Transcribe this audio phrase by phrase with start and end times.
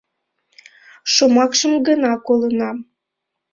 [1.13, 2.77] Шомакшым гына колынам.